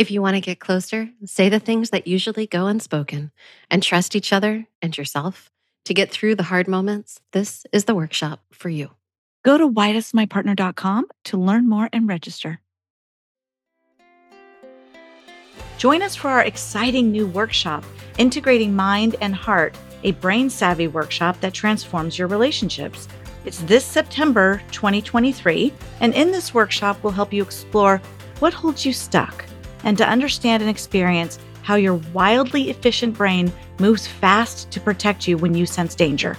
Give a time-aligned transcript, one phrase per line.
[0.00, 3.32] If you want to get closer, say the things that usually go unspoken
[3.70, 5.50] and trust each other and yourself
[5.84, 7.20] to get through the hard moments.
[7.32, 8.92] This is the workshop for you.
[9.44, 12.60] Go to whydoesmypartner.com to learn more and register.
[15.76, 17.84] Join us for our exciting new workshop,
[18.16, 23.06] Integrating Mind and Heart, a brain savvy workshop that transforms your relationships.
[23.44, 28.00] It's this September 2023, and in this workshop, we'll help you explore
[28.38, 29.44] what holds you stuck
[29.84, 35.36] and to understand and experience how your wildly efficient brain moves fast to protect you
[35.36, 36.36] when you sense danger.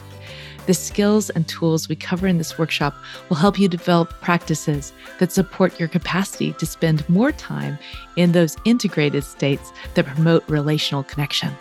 [0.68, 2.96] The skills and tools we cover in this workshop
[3.30, 7.80] will help you develop practices that support your capacity to spend more time
[8.16, 11.52] in those integrated states that promote relational connection.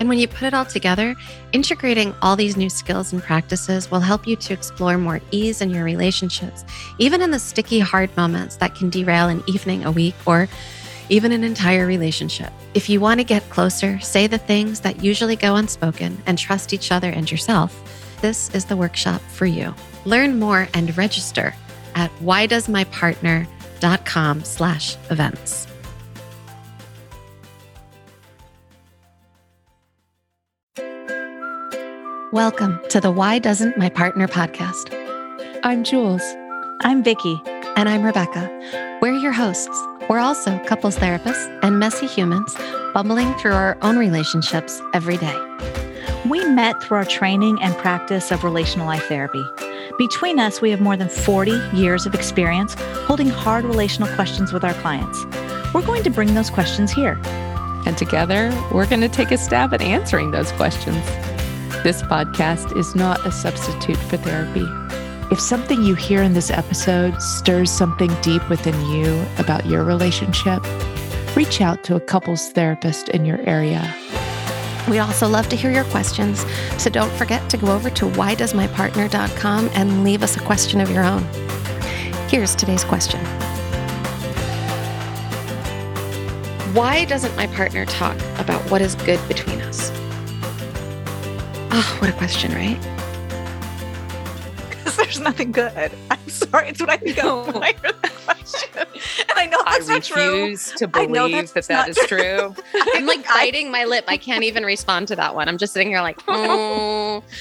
[0.00, 1.14] And when you put it all together,
[1.52, 5.70] integrating all these new skills and practices will help you to explore more ease in
[5.70, 6.64] your relationships,
[6.98, 10.48] even in the sticky, hard moments that can derail an evening, a week, or
[11.08, 12.52] even an entire relationship.
[12.74, 16.72] If you want to get closer, say the things that usually go unspoken, and trust
[16.72, 17.78] each other and yourself,
[18.20, 19.74] this is the workshop for you.
[20.04, 21.54] Learn more and register
[21.94, 25.66] at whydoesmypartner.com slash events.
[32.32, 34.88] Welcome to the Why Doesn't My Partner podcast.
[35.64, 36.22] I'm Jules.
[36.80, 37.38] I'm Vicky.
[37.76, 38.91] And I'm Rebecca.
[39.02, 39.84] We're your hosts.
[40.08, 42.54] We're also couples therapists and messy humans
[42.94, 45.36] bumbling through our own relationships every day.
[46.30, 49.44] We met through our training and practice of relational life therapy.
[49.98, 52.76] Between us, we have more than 40 years of experience
[53.08, 55.24] holding hard relational questions with our clients.
[55.74, 57.20] We're going to bring those questions here.
[57.84, 61.04] And together, we're going to take a stab at answering those questions.
[61.82, 64.64] This podcast is not a substitute for therapy.
[65.32, 70.62] If something you hear in this episode stirs something deep within you about your relationship,
[71.34, 73.96] reach out to a couples therapist in your area.
[74.90, 76.44] We'd also love to hear your questions,
[76.76, 81.02] so don't forget to go over to whydoesmypartner.com and leave us a question of your
[81.02, 81.22] own.
[82.28, 83.24] Here's today's question
[86.74, 89.90] Why doesn't my partner talk about what is good between us?
[91.74, 93.01] Oh, what a question, right?
[95.12, 95.92] There's nothing good.
[96.10, 96.68] I'm sorry.
[96.70, 98.70] It's what I think of when I hear the question.
[99.28, 100.40] And I know that's I not true.
[100.40, 102.18] refuse to believe that that is true.
[102.18, 102.54] true.
[102.94, 104.06] I'm like biting my lip.
[104.08, 105.50] I can't even respond to that one.
[105.50, 107.22] I'm just sitting here like, oh.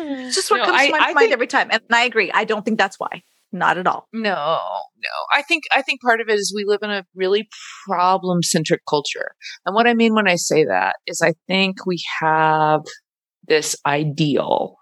[0.00, 1.68] It's just what No, comes I- to my I mind think- every time.
[1.72, 2.30] And I agree.
[2.32, 3.22] I don't think that's why.
[3.50, 4.08] Not at all.
[4.12, 5.10] No, no.
[5.32, 7.48] I think I think part of it is we live in a really
[7.86, 9.30] problem centric culture.
[9.64, 12.82] And what I mean when I say that is I think we have
[13.46, 14.76] this ideal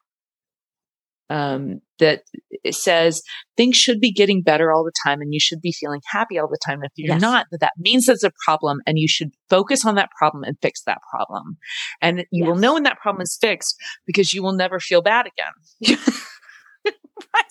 [1.28, 2.22] um, that
[2.70, 3.22] says
[3.56, 6.48] things should be getting better all the time and you should be feeling happy all
[6.48, 6.80] the time.
[6.82, 7.20] If you're Yes.
[7.20, 10.56] not, that that means there's a problem and you should focus on that problem and
[10.62, 11.56] fix that problem.
[12.00, 13.76] And you will know when that problem is fixed
[14.06, 15.98] because you will never feel bad again.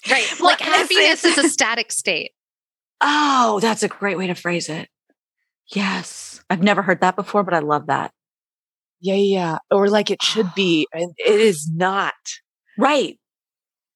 [0.10, 0.26] Right.
[0.40, 2.32] Well, Like and happiness is a static state.
[3.02, 4.88] Oh, that's a great way to phrase it.
[5.74, 6.42] Yes.
[6.50, 8.12] I've never heard that before, but I love that.
[9.02, 9.58] Yeah, yeah.
[9.72, 12.14] Or like it should be, and it is not.
[12.78, 13.18] Right.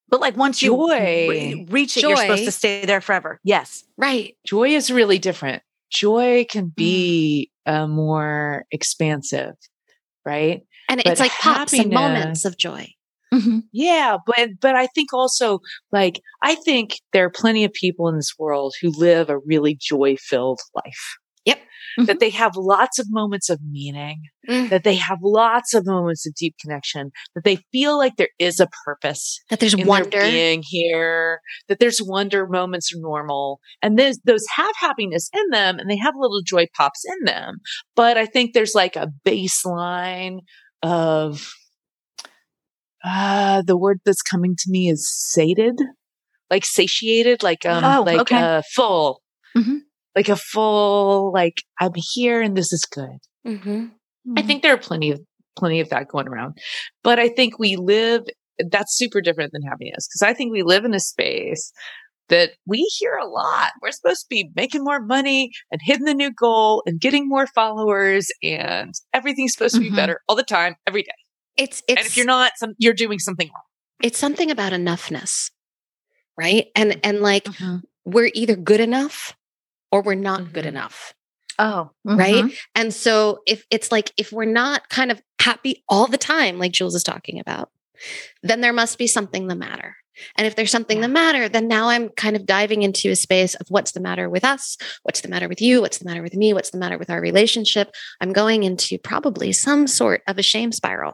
[0.10, 1.28] But like once you Joy.
[1.30, 3.40] re- reach it, you're supposed to stay there forever.
[3.44, 3.84] Yes.
[3.98, 4.36] Right.
[4.46, 5.62] Joy is really different.
[5.92, 9.54] Joy can be uh, more expansive,
[10.26, 10.62] right?
[10.88, 12.88] And But it's like pops and moments of joy.
[13.72, 15.60] Yeah, but but I think also
[15.92, 19.78] like I think there are plenty of people in this world who live a really
[19.80, 21.18] joy-filled life.
[21.46, 21.60] Yep.
[22.06, 24.70] That they have lots of moments of meaning, Mm.
[24.70, 28.60] that they have lots of moments of deep connection, that they feel like there is
[28.60, 30.22] a purpose That there's wonder.
[30.22, 35.78] being here, that there's wonder moments are normal, and those those have happiness in them,
[35.80, 37.58] and they have little joy pops in them.
[37.96, 40.40] But I think there's like a baseline
[40.84, 41.52] of
[43.04, 45.76] uh the word that's coming to me is sated,
[46.50, 48.38] like satiated, like um, Oh, like okay.
[48.38, 49.22] uh, full,
[49.58, 49.80] Mhm.
[50.16, 53.18] Like a full, like I'm here and this is good.
[53.46, 53.86] hmm
[54.38, 55.20] I think there are plenty of
[55.58, 56.58] plenty of that going around.
[57.04, 58.24] But I think we live
[58.72, 61.72] that's super different than happiness because I think we live in a space
[62.28, 63.72] that we hear a lot.
[63.82, 67.48] We're supposed to be making more money and hitting the new goal and getting more
[67.48, 69.96] followers and everything's supposed to be Mhm.
[69.96, 71.12] better all the time, every day.
[71.58, 73.64] It's it's and if you're not, some, you're doing something wrong.
[74.04, 75.50] it's something about enoughness,
[76.38, 76.68] right?
[76.76, 77.82] And and like Mhm.
[78.06, 79.36] we're either good enough
[79.92, 80.70] or we're not good Mhm.
[80.70, 81.14] enough.
[81.58, 82.46] Oh, Right.
[82.46, 82.58] mhm.
[82.76, 86.72] And so if it's like if we're not kind of happy all the time, like
[86.72, 87.70] Jules is talking about,
[88.44, 89.96] then there must be something the matter.
[90.38, 91.04] And if there's something Yeah.
[91.08, 94.30] the matter, then now I'm kind of diving into a space of what's the matter
[94.30, 94.78] with us?
[95.04, 95.82] What's the matter with you?
[95.82, 96.54] What's the matter with me?
[96.54, 97.92] What's the matter with our relationship?
[98.22, 101.14] I'm going into probably some sort of a shame spiral.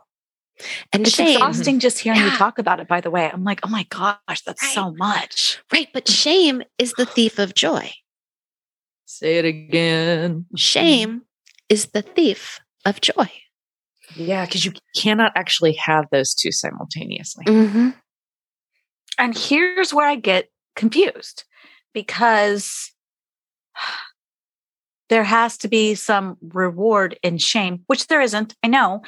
[0.94, 3.30] And It's shame, exhausting just hearing you talk about it, by the way.
[3.32, 4.74] I'm like, oh my gosh, that's Right.
[4.74, 5.60] so much.
[5.72, 5.90] right?
[5.94, 7.92] But shame is the thief of joy.
[9.06, 10.46] Say it again.
[10.56, 11.22] Shame
[11.70, 13.32] is the thief of joy.
[14.16, 17.46] Yeah, because you cannot actually have those two simultaneously.
[17.46, 17.90] Mm-hmm.
[19.18, 21.44] And here's where I get confused
[21.94, 22.92] because
[25.10, 29.04] there has to be some reward in shame, which there isn't, I know,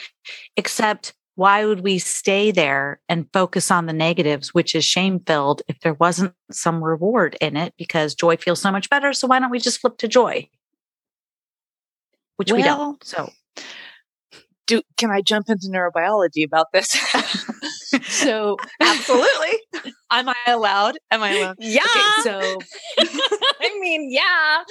[0.56, 5.62] except why would we stay there and focus on the negatives, which is shame filled,
[5.68, 7.76] if there wasn't some reward in it?
[7.78, 9.14] Because joy feels so much better.
[9.14, 10.50] So why don't we just flip to joy?
[12.38, 13.04] Which we don't.
[13.04, 13.30] So
[14.68, 16.90] Do can I jump into neurobiology about this?
[18.08, 19.94] so absolutely.
[20.12, 20.98] am I allowed?
[21.10, 21.56] Am I allowed?
[21.60, 21.82] Yeah.
[21.84, 22.60] Okay, so
[23.00, 24.64] I mean, yeah.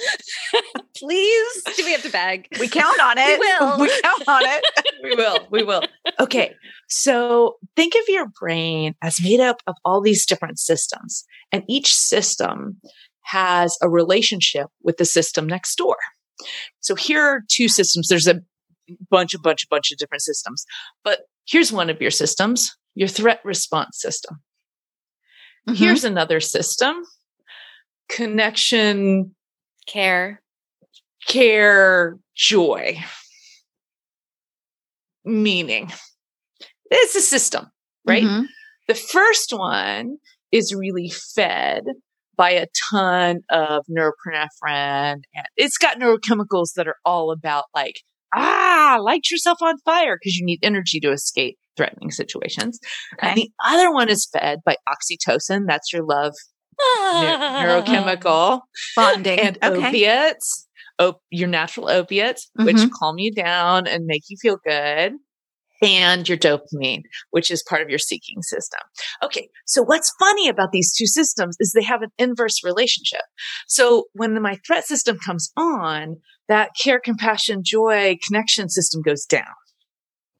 [0.95, 1.63] Please.
[1.75, 2.47] Do we have to beg?
[2.59, 3.39] We count on it.
[3.39, 3.79] will.
[3.79, 4.63] We count on it.
[5.03, 5.39] we will.
[5.49, 5.81] We will.
[6.19, 6.53] Okay.
[6.87, 11.93] So think of your brain as made up of all these different systems, and each
[11.93, 12.79] system
[13.23, 15.97] has a relationship with the system next door.
[16.79, 18.07] So here are two systems.
[18.07, 18.41] There's a
[19.09, 20.65] bunch, a bunch, a bunch of different systems,
[21.03, 24.41] but here's one of your systems, your threat response system.
[25.73, 27.03] Here's another system,
[28.07, 29.35] connection,
[29.85, 30.41] Care.
[31.27, 32.97] care, joy,
[35.25, 35.91] meaning.
[36.89, 37.67] It's a system,
[38.05, 38.23] right?
[38.23, 38.47] Mhm.
[38.87, 40.17] The first one
[40.51, 41.83] is really fed
[42.37, 48.01] by a ton of norepinephrine and it's got neurochemicals that are all about like,
[48.35, 52.79] ah, light yourself on fire because you need energy to escape threatening situations.
[53.19, 55.61] And the other one is fed by oxytocin.
[55.67, 56.33] That's your love
[56.79, 57.37] neu-
[57.83, 58.61] neurochemical
[58.95, 59.39] Bonding.
[59.39, 59.87] and okay.
[59.87, 60.67] opiates,
[60.99, 62.89] op- your natural opiates, which Mhm.
[62.97, 65.13] calm you down and make you feel good,
[65.81, 68.79] and your dopamine, which is part of your seeking system.
[69.23, 73.21] Okay, so what's funny about these two systems is they have an inverse relationship.
[73.67, 79.43] So when my threat system comes on, that care, compassion, joy connection system goes down,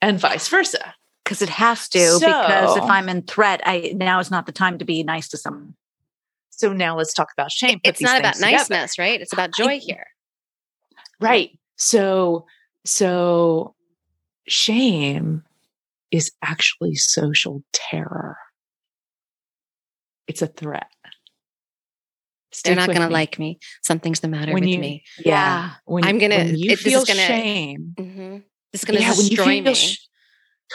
[0.01, 0.94] and vice versa.
[1.24, 2.00] because it has to.
[2.19, 5.38] because if I'm in threat, I now is not the time to be nice to
[5.38, 5.75] someone.
[6.50, 7.80] So now let's talk about shame.
[7.84, 8.74] Put It's not about things together.
[8.74, 9.22] niceness, right?
[9.22, 10.07] It's about joy here.
[11.19, 11.51] Right.
[11.75, 12.45] So,
[12.86, 13.75] so
[14.48, 15.44] shame
[16.12, 18.38] is actually social terror.
[20.28, 20.88] It's a threat.
[22.64, 23.60] They're not going to like me.
[23.84, 25.04] Something's the matter When with you- me.
[25.24, 25.74] Yeah.
[25.86, 27.94] When, I'm gonna- when you it- this is feel gonna- shame.
[27.98, 28.38] hmm
[28.72, 29.74] This is going to yeah, when you destroy feel me.
[29.76, 30.08] sh-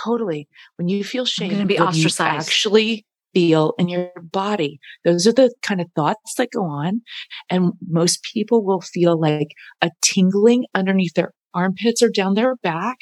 [0.04, 0.48] totally.
[0.76, 2.48] When you feel shame, gonna be what you ostracized.
[2.48, 4.78] actually feel in your body.
[5.04, 7.02] Those are the kind of thoughts that go on.
[7.50, 9.48] And most people will feel like
[9.80, 12.98] a tingling underneath their armpits or down their back.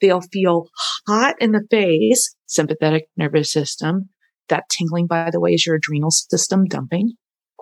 [0.00, 0.68] They'll feel
[1.06, 4.10] hot in the face, sympathetic nervous system.
[4.48, 7.14] That tingling, by the way, is your adrenal system dumping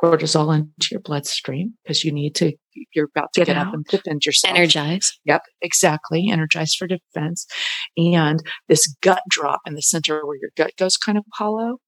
[0.04, 2.52] cortisol into your bloodstream because you need to,
[2.94, 4.54] you're about to Get get, up and defend yourself.
[4.54, 5.12] Energize.
[5.24, 6.28] Yep, exactly.
[6.30, 7.46] Energized for defense.
[7.96, 11.78] And this gut drop in the center where your gut goes kind of hollow.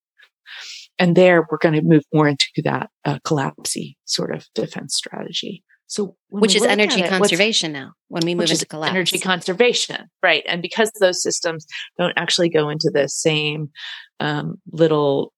[0.99, 5.63] And there we're going to move more into that uh, collapsy sort of defense strategy.
[5.89, 8.91] So, when Which is energy it, conservation now when we move into collapse.
[8.91, 10.43] energy conservation, right?
[10.49, 11.67] And because those systems
[11.97, 13.71] don't actually go into the same
[14.19, 15.33] um, little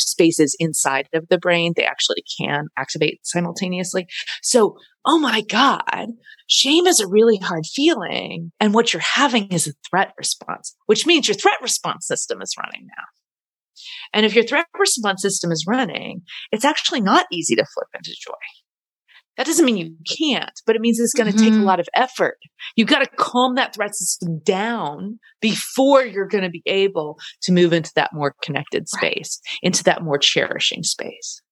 [0.00, 4.06] spaces inside of the brain, they actually can activate simultaneously.
[4.42, 6.08] So, oh my God,
[6.46, 8.52] shame is a really hard feeling.
[8.60, 12.54] And what you're having is a threat response, which means your threat response system is
[12.58, 13.04] running now.
[14.12, 18.14] And if your threat response system is running, it's actually not easy to flip into
[18.18, 18.32] joy.
[19.36, 21.64] That doesn't mean you can't, but it means it's going to take a Mhm.
[21.64, 22.38] lot of effort.
[22.74, 27.52] You've got to calm that threat system down before you're going to be able to
[27.52, 31.42] move into that more connected space, into that more cherishing space.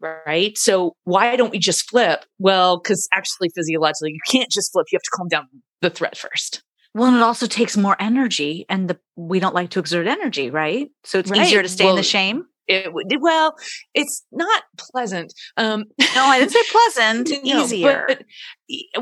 [0.00, 0.56] Right.
[0.56, 2.24] So why don't we just flip?
[2.38, 4.86] Well, because actually physiologically, you can't just flip.
[4.90, 5.48] You have to calm down
[5.82, 6.62] the threat first.
[6.94, 10.50] Well, and it also takes more energy, and the we don't like to exert energy,
[10.50, 10.88] right?
[11.04, 11.42] So it's Right.
[11.42, 12.46] easier to stay in the shame.
[12.70, 13.54] It would well
[13.94, 15.84] it's not pleasant um
[16.14, 17.30] No, I didn't say pleasant.
[17.44, 18.04] no, easier.
[18.08, 18.22] but-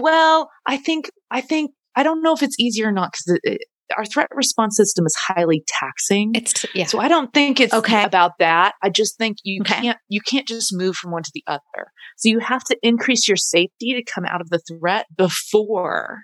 [0.01, 3.59] well i think i think i don't know if it's easier or not because
[3.97, 6.87] our threat response system is highly taxing It's yeah.
[6.87, 8.03] so i don't think it's Okay.
[8.05, 9.81] about that i just think you Okay.
[9.83, 13.29] can't you can't just move from one to the other so you have to increase
[13.29, 16.21] your safety to come out of the threat before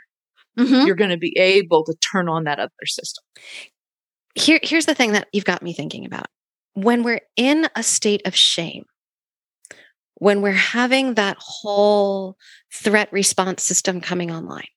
[0.59, 0.87] Mhm.
[0.87, 3.25] you're going to be able to turn on that other system
[4.37, 6.27] Here, here's the thing that you've got me thinking about.
[6.75, 8.85] When we're in a state of shame,
[10.17, 12.37] when we're having that whole
[12.73, 14.69] threat response system coming online,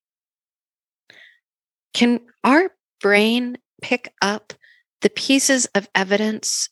[1.94, 4.54] can our brain pick up
[5.02, 6.70] the pieces of evidence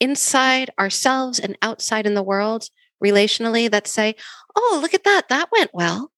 [0.00, 2.68] inside ourselves and outside in the world
[3.04, 4.14] relationally that say,
[4.56, 6.10] oh, look at that, that went well?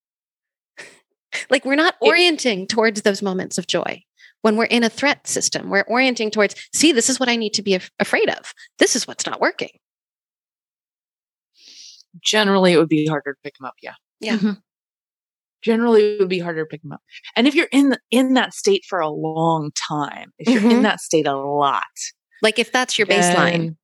[1.50, 4.02] like we're not orienting towards those moments of joy
[4.42, 5.70] when we're in a threat system.
[5.70, 8.52] We're orienting towards, see, this is what I need to be af- afraid of.
[8.78, 9.70] This is what's not working.
[12.22, 14.36] generally it would be harder to pick them up yeah Yeah.
[14.36, 14.60] Mhm.
[15.62, 17.00] generally it would be harder to pick them up
[17.36, 20.80] and if you're in the, in that state for a long time if you're in
[20.80, 20.82] Mhm.
[20.82, 21.82] that state a lot
[22.42, 23.76] Like if that's your baseline.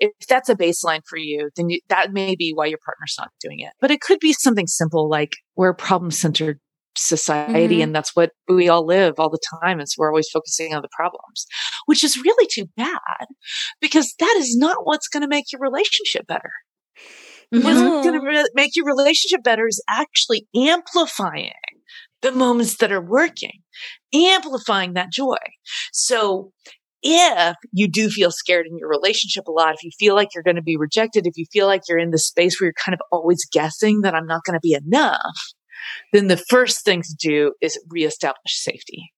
[0.00, 3.30] if that's a baseline for you then you, that may be why your partner's not
[3.40, 6.60] doing it but it could be something simple like we're problem centered
[6.96, 7.84] society Mhm.
[7.84, 10.88] and that's what we all live all the time is we're always focusing on the
[10.92, 11.46] problems
[11.86, 13.26] which is really too bad
[13.80, 16.50] because that is not what's going to make your relationship better.
[17.50, 21.52] What's going to re- make your relationship better is actually amplifying
[22.22, 23.60] the moments that are working,
[24.14, 25.36] amplifying that joy.
[25.92, 26.52] So
[27.02, 30.44] if you do feel scared in your relationship a lot, if you feel like you're
[30.44, 32.94] going to be rejected, if you feel like you're in the space where you're kind
[32.94, 35.20] of always guessing that I'm not going to be enough,
[36.12, 39.12] then the first thing to do is reestablish safety.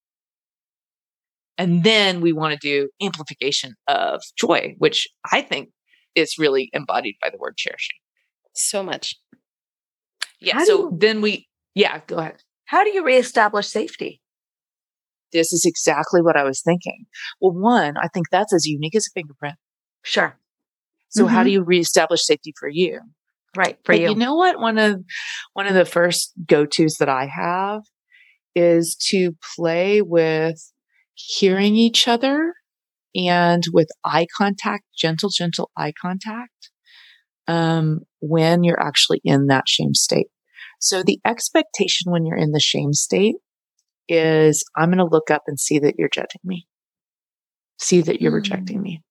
[1.56, 5.71] And then we want to do amplification of joy, which I think
[6.14, 7.97] is really embodied by the word cherishing.
[8.54, 9.14] So much.
[10.40, 10.54] Yeah.
[10.54, 12.42] How so you- then we, yeah, go ahead.
[12.66, 14.21] How do you reestablish safety?
[15.33, 17.06] This is exactly what I was thinking.
[17.40, 19.56] Well, one, I think that's as unique as a fingerprint.
[20.02, 20.38] Sure.
[21.09, 21.44] So how Mhm.
[21.44, 23.00] do you reestablish safety for you?
[23.57, 23.79] Right.
[23.85, 24.11] For But you.
[24.11, 24.59] you know what?
[24.61, 25.03] One of
[25.53, 27.83] one of the first go-tos that I have
[28.55, 30.73] is to play with
[31.15, 32.55] hearing each other
[33.15, 36.71] and with eye contact, gentle, gentle eye contact,
[37.47, 40.29] um, when you're actually in that shame state.
[40.81, 43.37] So the expectation when you're in the shame state
[44.09, 46.67] is I'm going to look up and see that you're judging me,
[47.79, 48.37] see that you're Mm.
[48.37, 49.03] rejecting me.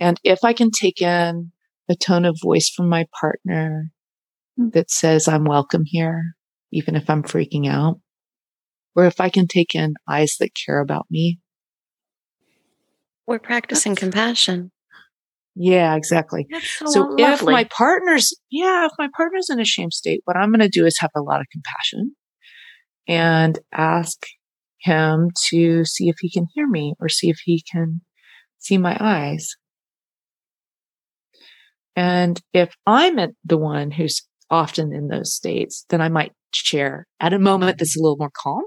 [0.00, 1.52] And if I can take in
[1.88, 3.90] a tone of voice from my partner
[4.58, 4.72] Mm.
[4.72, 6.34] that says I'm welcome here,
[6.72, 8.00] even if I'm freaking out,
[8.94, 11.40] or if I can take in eyes that care about me.
[13.26, 14.70] We're practicing compassion.
[15.56, 16.46] Yeah, exactly.
[16.50, 20.36] That's so, So if my partner's, yeah, if my partner's in a shame state, what
[20.36, 22.14] I'm going to do is have a lot of compassion
[23.08, 24.18] and ask
[24.80, 28.02] him to see if he can hear me or see if he can
[28.58, 29.56] see my eyes.
[31.96, 37.06] And if I'm at the one who's often in those states, then I might share
[37.20, 38.62] at a moment that's a little more calm.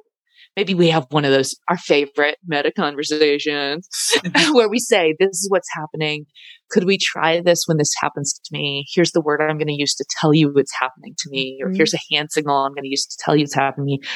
[0.55, 3.87] Maybe we have one of those, our favorite meta conversations
[4.53, 6.25] where we say, this is what's happening.
[6.71, 8.85] Could we try this when this happens to me?
[8.93, 11.69] Here's the word I'm going to use to tell you what's happening to me, or
[11.69, 11.77] Mhm.
[11.77, 14.09] here's a hand signal I'm going to use to tell you it's happening to me.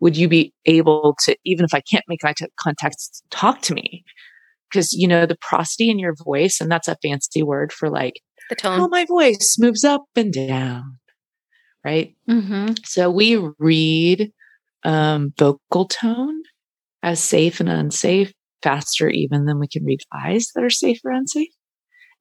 [0.00, 2.96] Would you be able to, even if I can't make eye contact,
[3.30, 4.04] talk to me?
[4.70, 8.20] Because, you know, the prosody in your voice, and that's a fancy word for like,
[8.50, 10.98] The how my voice moves up and down,
[11.84, 12.14] right?
[12.28, 12.78] Mhm.
[12.86, 14.32] So we read
[14.84, 16.42] um, vocal tone
[17.02, 21.12] as safe and unsafe faster even than we can read eyes that are safe or
[21.12, 21.48] unsafe.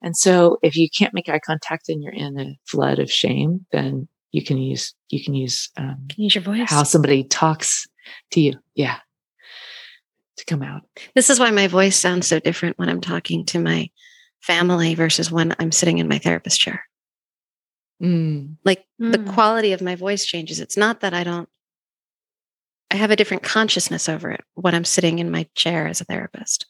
[0.01, 3.65] And so if you can't make eye contact and you're in a flood of shame,
[3.73, 6.69] then you can use, you can use, um, can Use your voice.
[6.69, 7.85] how somebody talks
[8.31, 8.53] to you.
[8.75, 8.97] Yeah.
[10.37, 10.83] To come out.
[11.15, 13.89] This is why my voice sounds so different when I'm talking to my
[14.41, 16.83] family versus when I'm sitting in my therapist chair.
[18.01, 18.57] Mm.
[18.63, 19.33] Like the Mm.
[19.33, 20.59] quality of my voice changes.
[20.59, 21.49] It's not that I don't,
[22.91, 26.05] I have a different consciousness over it when I'm sitting in my chair as a
[26.05, 26.65] therapist.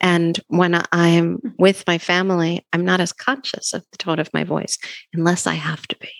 [0.00, 4.44] And when I'm with my family, I'm not as conscious of the tone of my
[4.44, 4.78] voice
[5.12, 6.10] unless I have to be.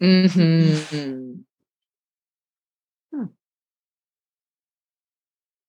[0.00, 1.40] hmm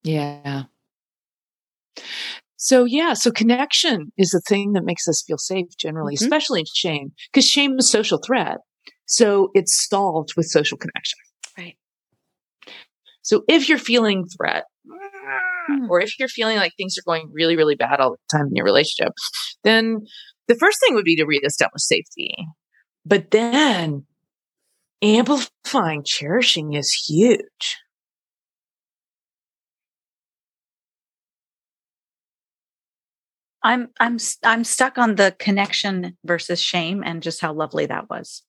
[0.03, 0.65] Yeah.
[2.57, 6.21] So yeah, so connection is the thing that makes us feel safe generally, Mhm.
[6.21, 8.57] especially in shame, because shame is a social threat.
[9.05, 11.17] So it's solved with social connection.
[11.57, 11.77] Right.
[13.21, 14.65] So if you're feeling threat,
[15.69, 15.89] Mm.
[15.89, 18.55] or if you're feeling like things are going really, really bad all the time in
[18.55, 19.13] your relationship,
[19.63, 19.99] then
[20.47, 22.33] the first thing would be to reestablish safety.
[23.05, 24.05] But then
[25.01, 27.77] amplifying cherishing is huge.
[33.63, 38.09] I'm I'm s- I'm stuck on the connection versus shame and just how lovely that
[38.09, 38.43] was.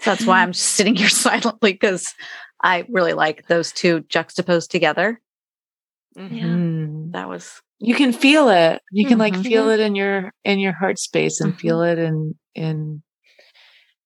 [0.00, 2.14] So that's why I'm sitting here silently because
[2.62, 5.20] I really like those two juxtaposed together.
[6.16, 7.12] Mhm.
[7.12, 8.80] That was You can feel it.
[8.92, 9.42] You can like Mhm.
[9.44, 13.02] feel it in your in your heart space and feel it in in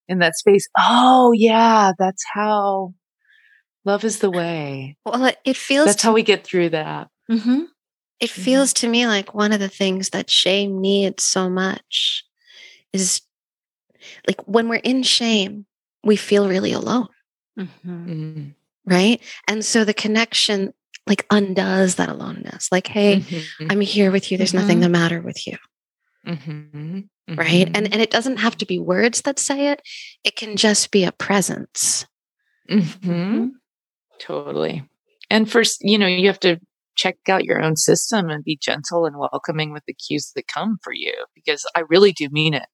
[0.08, 0.66] in that space.
[0.78, 2.94] Oh yeah, that's how
[3.84, 4.96] love is the way.
[5.04, 7.08] Well, it, it feels That's to how we get through that.
[8.20, 8.24] Mm-hmm.
[8.24, 12.24] It feels to me like one of the things that shame needs so much
[12.92, 13.20] is
[14.26, 15.66] like when we're in shame,
[16.04, 17.08] we feel really alone,
[17.58, 18.10] Mm-hmm.
[18.10, 18.54] Mm.
[18.84, 19.20] right?
[19.48, 20.72] And so the connection
[21.06, 22.70] like undoes that aloneness.
[22.72, 23.70] Like, hey, Mhm.
[23.70, 24.38] I'm here with you.
[24.38, 24.82] There's nothing Mhm.
[24.82, 25.56] the matter with you,
[26.26, 27.08] Mhm.
[27.28, 27.68] right?
[27.74, 29.82] And and it doesn't have to be words that say it.
[30.24, 32.06] It can just be a presence.
[32.68, 33.52] Mhm.
[34.18, 34.82] Totally.
[35.30, 36.58] And first, you know, you have to
[36.96, 40.78] check out your own system and be gentle and welcoming with the cues that come
[40.82, 42.66] for you because I really do mean it.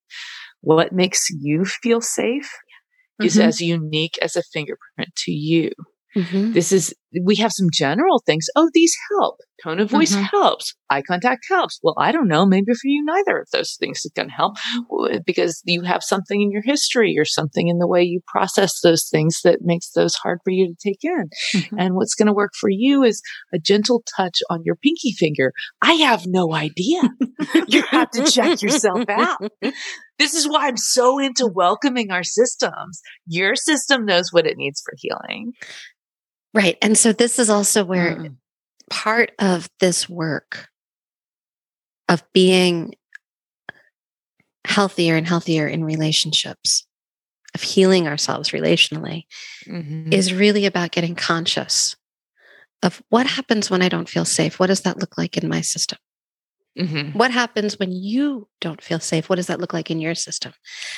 [0.62, 2.50] What makes you feel safe
[3.22, 3.42] is Mhm.
[3.48, 5.70] as unique as a fingerprint to you.
[6.16, 6.52] Mhm.
[6.54, 8.46] This is, we have some general things.
[8.56, 9.36] Oh, these help.
[9.62, 10.28] Tone of voice Mhm.
[10.30, 10.74] helps.
[10.90, 11.78] Eye contact helps.
[11.82, 12.44] Well, I don't know.
[12.44, 14.56] Maybe for you, neither of those things is going to help
[15.24, 19.08] because you have something in your history or something in the way you process those
[19.08, 21.28] things that makes those hard for you to take in.
[21.54, 21.76] Mhm.
[21.78, 25.52] And what's going to work for you is a gentle touch on your pinky finger.
[25.80, 27.02] I have no idea.
[27.68, 29.38] you have to check yourself out.
[30.18, 33.00] This is why I'm so into welcoming our systems.
[33.26, 35.52] Your system knows what it needs for healing.
[36.54, 36.76] Right.
[36.82, 38.36] And so this is also where Mm.
[38.90, 40.68] part of this work
[42.08, 42.94] of being
[44.64, 46.86] healthier and healthier in relationships,
[47.54, 49.24] of healing ourselves relationally,
[49.66, 50.12] Mhm.
[50.12, 51.96] is really about getting conscious
[52.82, 54.58] of what happens when I don't feel safe.
[54.58, 55.98] What does that look like in my system?
[56.78, 57.14] Mhm.
[57.14, 59.28] What happens when you don't feel safe?
[59.28, 60.52] What does that look like in your system?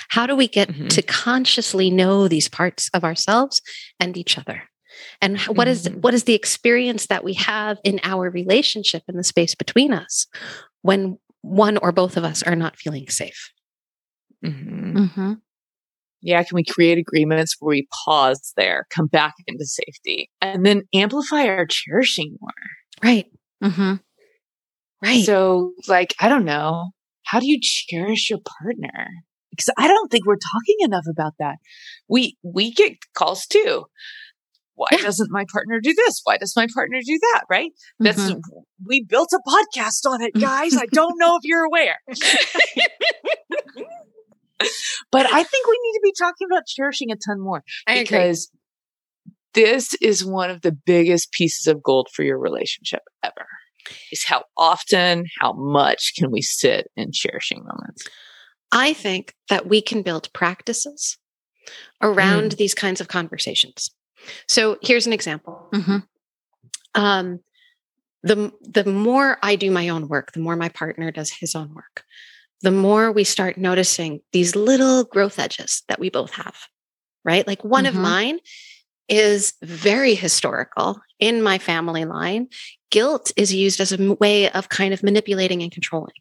[0.09, 0.89] How do we get Mhm.
[0.91, 3.61] to consciously know these parts of ourselves
[3.99, 4.69] and each other?
[5.21, 6.01] And h- what is Mhm.
[6.03, 10.27] what is the experience that we have in our relationship in the space between us
[10.83, 13.53] when one or both of us are not feeling safe?
[14.45, 14.93] Mhm.
[14.97, 15.33] Mm-hmm.
[16.23, 20.83] Yeah, can we create agreements where we pause there, come back into safety, and then
[20.95, 22.53] amplify our cherishing more?
[23.03, 23.27] Right.
[23.63, 23.95] Mm-hmm.
[25.03, 25.25] Right.
[25.25, 26.91] So, like, I don't know,
[27.25, 29.07] how do you cherish your partner?
[29.51, 31.57] Because I don't think we're talking enough about that.
[32.09, 33.85] We we get calls too.
[34.75, 34.99] Why Yeah.
[35.03, 36.21] doesn't my partner do this?
[36.25, 37.45] Why does my partner do that?
[37.51, 37.71] Right?
[37.99, 38.41] That's Mhm.
[38.87, 40.77] we built a podcast on it, guys.
[40.77, 41.99] I don't know if you're aware.
[45.11, 48.03] but I think we need to be talking about cherishing a ton more I agree.
[48.05, 48.51] because
[49.55, 53.47] this is one of the biggest pieces of gold for your relationship ever.
[54.11, 58.05] Is how often, how much can we sit in cherishing moments?
[58.73, 61.19] I think that we can build practices
[62.03, 63.91] around these kinds of conversations.
[64.49, 65.69] So here's an example.
[65.73, 65.99] Mm-hmm.
[66.95, 67.41] um,
[68.23, 71.75] the the more I do my own work, the more my partner does his own
[71.75, 72.05] work,
[72.63, 76.57] the more we start noticing these little growth edges that we both have.
[77.25, 78.01] Right, like one of Mhm.
[78.03, 78.39] mine
[79.09, 82.49] is very historical in my family line.
[82.91, 86.15] Guilt is used as a way of kind of manipulating and controlling.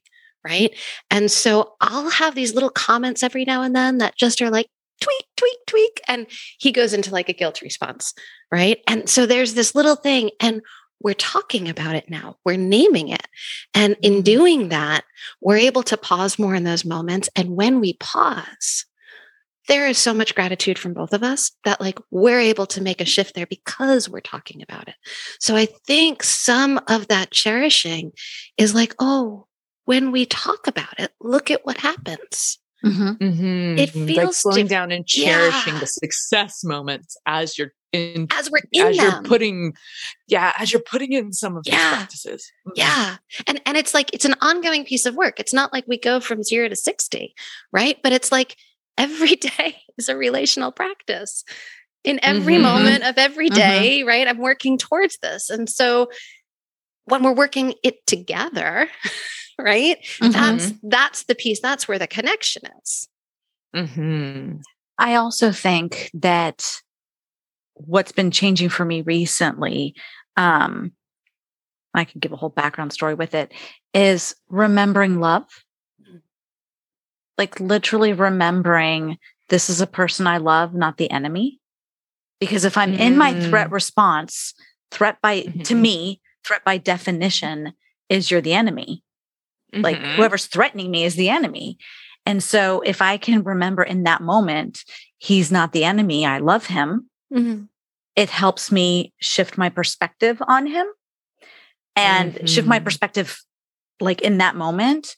[0.45, 0.77] Right,
[1.09, 4.67] and so I'll have these little comments every now and then that just are like
[5.03, 8.13] tweak, tweak, tweak, and he goes into like a guilt response
[8.53, 8.81] right?
[8.87, 10.61] And so there's this little thing, and
[11.01, 12.37] we're talking about it now.
[12.45, 13.27] We're naming it.
[13.73, 14.23] And in Mhm.
[14.23, 15.05] doing that,
[15.41, 17.29] we're able to pause more in those moments.
[17.35, 18.85] And when we pause,
[19.67, 23.01] there is so much gratitude from both of us that like we're able to make
[23.01, 24.95] a shift there because we're talking about it.
[25.39, 28.11] So I think some of that cherishing
[28.57, 29.47] is like, oh,
[29.85, 32.59] when we talk about it, look at what happens.
[32.86, 33.24] Mm-hmm.
[33.24, 33.78] Mm-hmm.
[33.80, 35.80] It feels like slowing diff- down and cherishing Yeah.
[35.80, 39.06] the success moments as you're in, As we're in as them.
[39.06, 39.74] you're putting,
[40.28, 41.96] yeah, as you're putting in some of these Yeah.
[41.96, 42.52] practices.
[42.67, 42.72] Mhm.
[42.76, 43.17] Yeah.
[43.48, 45.39] And and it's like it's an ongoing piece of work.
[45.39, 47.34] It's not like we go from 0 to 60,
[47.72, 47.98] right?
[48.04, 48.58] But it's like
[48.98, 51.43] every day is a relational practice.
[52.04, 52.62] In every Mhm.
[52.63, 54.06] moment of every Mhm.
[54.06, 54.28] right?
[54.28, 55.50] I'm working towards this.
[55.50, 56.10] And so
[57.06, 58.89] when we're working it together,
[59.59, 59.97] right?
[60.19, 61.59] That's that's the piece.
[61.61, 63.07] That's where the connection is.
[63.75, 64.61] Mhm.
[64.97, 66.81] I also think that
[67.73, 69.95] what's been changing for me recently,
[70.37, 70.93] um,
[71.93, 73.51] I can give a whole background story with it,
[73.93, 75.45] is remembering love.
[77.37, 79.17] Like literally remembering
[79.49, 81.59] this is a person I love, not the enemy.
[82.39, 83.71] Because if I'm in my threat Mm.
[83.71, 84.53] response,
[84.91, 85.79] threat by, to Mhm.
[85.81, 87.73] me, threat by definition
[88.09, 89.03] is you're the enemy.
[89.81, 90.15] Like Mhm.
[90.15, 91.77] whoever's threatening me is the enemy.
[92.25, 94.83] And so if I can remember in that moment,
[95.17, 97.67] he's not the enemy, I love him, Mhm.
[98.15, 100.88] it helps me shift my perspective on him
[101.95, 102.83] and shift my Mhm.
[102.83, 103.41] perspective
[103.99, 105.15] like in that moment.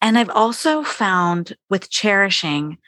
[0.00, 2.78] And I've also found with cherishing,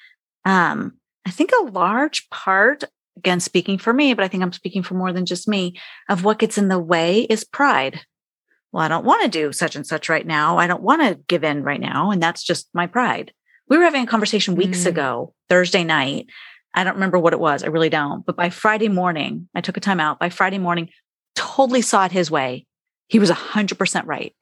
[0.45, 2.85] um, I think a large part,
[3.17, 6.25] again, speaking for me, but I think I'm speaking for more than just me, of
[6.25, 8.01] what gets in the way is pride.
[8.73, 10.59] Well, I don't want to do such and such right now.
[10.59, 12.11] I don't want to give in right now.
[12.11, 13.33] And that's just my pride.
[13.69, 14.89] We were having a conversation weeks Mm.
[14.89, 16.27] ago, Thursday night.
[16.75, 17.63] I don't remember what it was.
[17.65, 18.25] I really don't.
[18.27, 20.19] But by Friday morning, I took a time out.
[20.19, 20.91] By Friday morning,
[21.35, 22.67] totally saw it his way.
[23.09, 24.35] He was 100% right.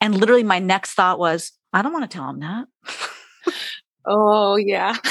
[0.00, 2.66] And literally, my next thought was, I don't want to tell him that.
[4.06, 4.96] Oh yeah.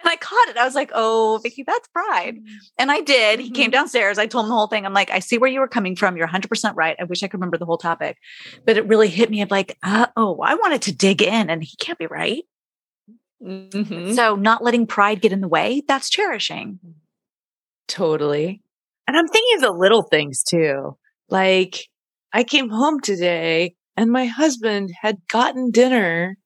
[0.00, 0.56] And I caught it.
[0.56, 2.36] I was like, oh, Vicky, that's pride.
[2.78, 3.40] And I did.
[3.40, 4.18] He came downstairs.
[4.18, 4.86] I told him the whole thing.
[4.86, 6.16] I'm like, I see where you were coming from.
[6.16, 6.96] You're 100% right.
[7.00, 8.16] I wish I could remember the whole topic.
[8.64, 11.62] But it really hit me of like, uh, oh, I wanted to dig in and
[11.64, 12.44] he can't be right.
[13.42, 14.14] Mhm.
[14.14, 16.80] So not letting pride get in the way, that's cherishing.
[17.86, 18.62] Totally.
[19.06, 20.96] And I'm thinking of the little things too.
[21.28, 21.88] Like
[22.32, 26.36] I came home today and my husband had gotten dinner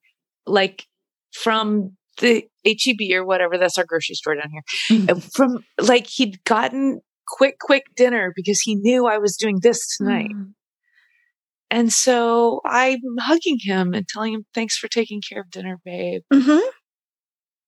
[0.47, 0.87] like
[1.33, 3.59] from the HEB or whatever.
[3.59, 5.07] That's our grocery store down here.
[5.09, 9.97] And from like he'd gotten quick, quick dinner because he knew I was doing this
[9.97, 10.31] tonight.
[11.71, 16.23] And so I'm hugging him and telling him, thanks for taking care of dinner, babe.
[16.33, 16.61] Mm-hmm.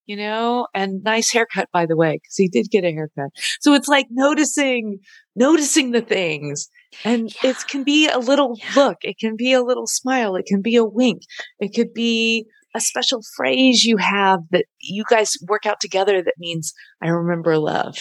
[0.07, 3.31] you know, and nice haircut, by the way, because he did get a haircut.
[3.63, 4.99] So it's like noticing,
[5.35, 6.69] noticing the things.
[7.05, 7.51] And Yeah.
[7.53, 8.73] it can be a little Yeah.
[8.77, 8.99] look.
[9.03, 10.37] It can be a little smile.
[10.37, 11.23] It can be a wink.
[11.59, 16.35] It could be a special phrase you have that you guys work out together that
[16.39, 17.97] means I remember love.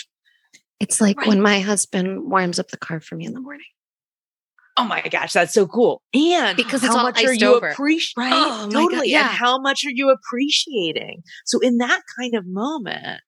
[0.79, 1.27] It's like Right.
[1.27, 3.65] when my husband warms up the car for me in the morning.
[4.75, 6.01] Oh my gosh, that's so cool.
[6.15, 8.31] And Because it's how much are you appreciating?
[8.31, 8.33] Right?
[8.33, 9.11] Oh totally.
[9.11, 9.29] yeah.
[9.29, 11.21] And how much are you appreciating?
[11.45, 13.21] So in that kind of moment,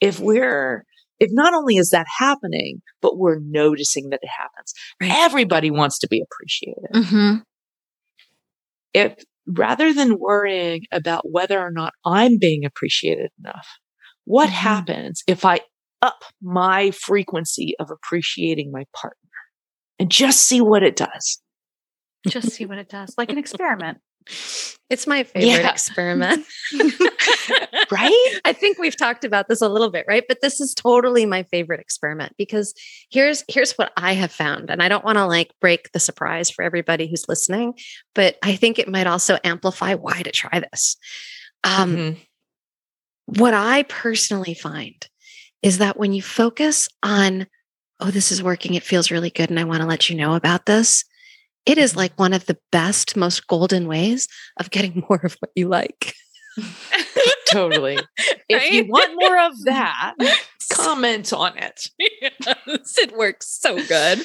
[0.00, 0.84] if we're
[1.18, 5.10] if not only is that happening, but we're noticing that it happens, Right.
[5.12, 6.90] everybody wants to be appreciated.
[6.94, 7.34] Mm-hmm.
[8.94, 13.68] If rather than worrying about whether or not I'm being appreciated enough,
[14.24, 14.52] what Mhm.
[14.52, 15.60] happens if I
[16.00, 19.18] up my frequency of appreciating my partner
[19.98, 21.40] and just see what it does?
[22.28, 23.98] Just see what it does, like an experiment.
[24.90, 25.70] It's my favorite Yeah.
[25.70, 26.46] experiment.
[27.90, 28.40] Right?
[28.46, 30.24] I think we've talked about this a little bit, right?
[30.26, 32.72] But this is totally my favorite experiment because
[33.10, 36.48] here's here's what I have found and I don't want to like break the surprise
[36.48, 37.74] for everybody who's listening,
[38.14, 40.96] but I think it might also amplify why to try this.
[41.64, 42.16] Um Mhm.
[43.26, 45.06] what I personally find
[45.62, 47.46] is that when you focus on,
[48.00, 50.34] oh, this is working, it feels really good, and I want to let you know
[50.34, 51.04] about this,
[51.66, 55.50] it is like one of the best, most golden ways of getting more of what
[55.54, 56.14] you like.
[57.50, 57.98] totally.
[58.48, 60.14] If you want more of that,
[60.72, 61.80] comment on it.
[61.98, 64.18] Yes, it works so good.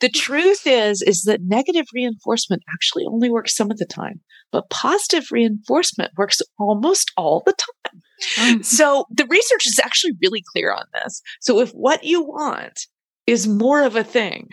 [0.00, 4.20] The truth is is that negative reinforcement actually only works some of the time,
[4.52, 8.02] but positive reinforcement works almost all the time.
[8.36, 8.64] Mm.
[8.64, 11.22] So the research is actually really clear on this.
[11.40, 12.86] So if what you want
[13.26, 14.48] is more of a thing,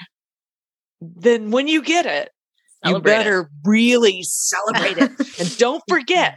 [1.02, 2.30] then when you get it,
[2.84, 3.04] Celebrate you it.
[3.24, 5.12] better really celebrate it.
[5.40, 6.36] and don't forget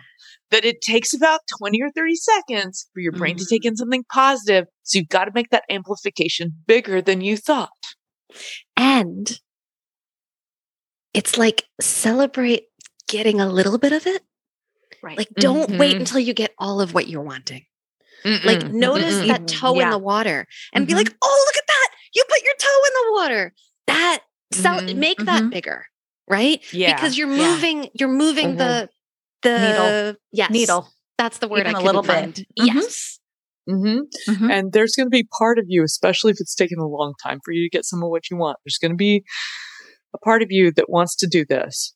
[0.50, 4.04] that it takes about 20 or 30 seconds for your brain to take in something
[4.12, 4.66] positive.
[4.82, 7.70] So you've got to make that amplification bigger than you thought.
[8.76, 9.38] And
[11.12, 12.64] it's like celebrate
[13.08, 14.22] getting a little bit of it.
[15.02, 15.18] Right.
[15.18, 16.00] Like, don't wait Mhm.
[16.00, 17.66] until you get all of what you're wanting.
[18.24, 18.72] Like, Mm-mm.
[18.72, 19.26] notice Mm-mm.
[19.28, 20.96] that toe in the water and be Mhm.
[20.96, 21.88] like, oh, look at that.
[22.14, 23.54] You put your toe in the water.
[23.86, 24.22] That,
[24.54, 24.96] cel- Mhm.
[24.96, 25.50] make that Mhm.
[25.50, 25.86] bigger,
[26.28, 26.62] right?
[26.72, 26.94] Yeah.
[26.94, 27.54] Because you're Yeah.
[27.54, 28.58] moving, you're moving Mhm.
[28.58, 28.88] the,
[29.42, 30.20] the Needle.
[30.32, 30.50] Yes.
[30.50, 30.88] Needle.
[31.18, 32.10] That's the word Even I a couldn't little bit.
[32.12, 32.34] find.
[32.34, 32.44] Mhm.
[32.74, 33.18] Yes.
[33.66, 34.50] hmm Mhm.
[34.52, 37.40] And there's going to be part of you, especially if it's taken a long time
[37.44, 38.58] for you to get some of what you want.
[38.64, 39.24] There's going to be
[40.14, 41.94] a part of you that wants to do this.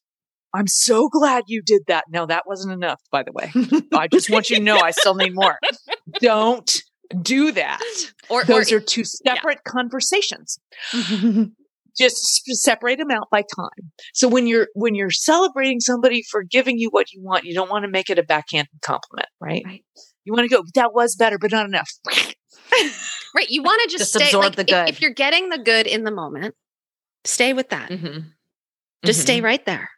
[0.54, 2.04] I'm so glad you did that.
[2.10, 3.52] No, that wasn't enough, by the way.
[3.92, 5.58] I just want you to know I still need more.
[6.20, 6.82] Don't
[7.20, 7.82] do that.
[8.30, 10.58] Or, Those or are two separate conversations.
[11.98, 13.90] Just separate them out by time.
[14.14, 17.68] So when you're when you're celebrating somebody for giving you what you want, you don't
[17.70, 19.62] want to make it a backhanded compliment, right?
[19.64, 19.84] Right.
[20.24, 21.90] You want to go, that was better, but not enough.
[23.34, 23.48] right.
[23.48, 24.88] You want to just, Just stay absorb like, the good.
[24.88, 26.54] If, you're getting the good in the moment,
[27.24, 27.90] stay with that.
[27.90, 28.28] Mm-hmm.
[29.04, 29.44] Just stay Mhm.
[29.44, 29.88] right there.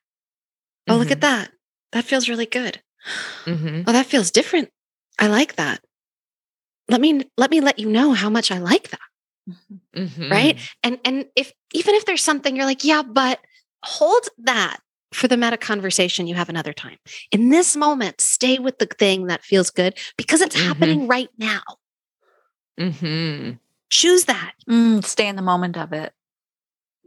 [0.89, 1.23] Oh, look at Mhm.
[1.23, 1.51] that.
[1.93, 2.81] That feels really good.
[3.45, 3.85] Mhm.
[3.87, 4.71] Oh, that feels different.
[5.19, 5.81] I like that.
[6.89, 9.01] Let me let me let you know how much I like that.
[9.97, 10.31] Mhm.
[10.31, 10.59] Right?
[10.83, 13.41] And and if even if there's something you're like, yeah, but
[13.85, 14.79] hold that
[15.13, 16.97] for the meta conversation you have another time.
[17.33, 20.67] In this moment, stay with the thing that feels good because it's Mhm.
[20.67, 21.63] happening right now.
[22.79, 23.53] Mm-hmm.
[23.91, 24.53] Choose that.
[24.69, 26.13] Mm, stay in the moment of it.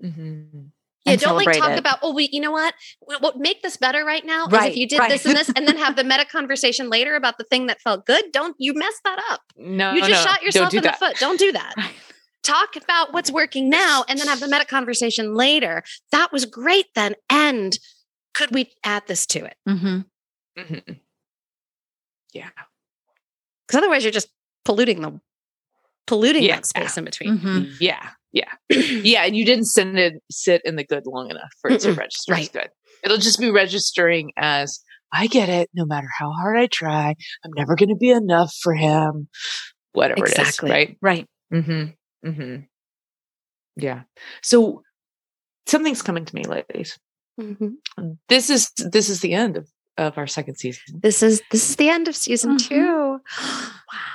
[0.03, 0.67] Mm-hmm.
[1.05, 1.79] Yeah, don't like talk it.
[1.79, 2.73] about, oh, wait, you know what?
[3.01, 5.09] What make this better right now is Right, if you did right.
[5.11, 8.05] this and this, and then have the meta conversation later about the thing that felt
[8.05, 8.31] good.
[8.31, 9.41] Don't you mess that up.
[9.57, 10.97] No, You just no, shot yourself do in that.
[10.99, 11.17] the foot.
[11.19, 11.73] Don't do that.
[12.47, 12.55] Right.
[12.55, 15.83] Talk about what's working now and then have the meta conversation later.
[16.11, 17.15] That was great then.
[17.29, 17.77] And
[18.33, 19.55] could we add this to it?
[19.67, 19.99] Mm-hmm.
[20.59, 20.99] Mhm.
[22.33, 22.49] Yeah.
[23.67, 24.29] Because otherwise you're just
[24.65, 25.19] polluting the
[26.07, 26.55] polluting Yeah.
[26.57, 27.37] that space in between.
[27.37, 27.71] Mm-hmm.
[27.79, 28.09] Yeah.
[28.31, 28.51] Yeah.
[28.69, 29.23] Yeah.
[29.23, 32.33] And you didn't send it sit in the good long enough for it to register
[32.33, 32.69] as good.
[33.03, 34.79] It'll just be registering as
[35.11, 35.69] I get it.
[35.73, 39.27] No matter how hard I try, I'm never going to be enough for him.
[39.93, 40.71] Whatever Exactly.
[40.71, 40.87] it is.
[40.89, 40.97] Right.
[41.01, 41.27] Right.
[41.53, 41.91] Mm-hmm.
[42.25, 42.63] Mm-hmm.
[43.75, 44.01] Yeah.
[44.41, 44.83] So
[45.65, 46.97] something's coming to me, ladies.
[47.39, 47.77] Mhm.
[48.29, 50.99] This is this is the end of, of our second season.
[51.01, 52.67] This is this is the end of season Mhm.
[52.69, 52.75] two.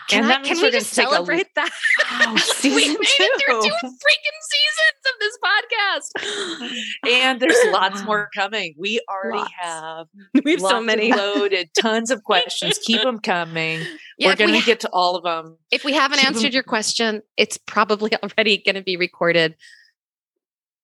[0.08, 1.70] Can, And I, that means can we're we gonna just take a- celebrate that?
[2.10, 3.68] Wow, we season made it through two.
[3.68, 7.10] two freaking seasons of this podcast.
[7.10, 8.74] And there's lots more coming.
[8.78, 9.52] We already Lots.
[9.60, 10.06] have
[10.44, 11.12] we have so many.
[11.12, 12.78] loaded, tons of questions.
[12.84, 13.80] Keep them coming.
[14.20, 15.56] Yeah, We're going to ha- get to all of them.
[15.70, 19.54] If we haven't Keep 'em- answered your question, it's probably already going to be recorded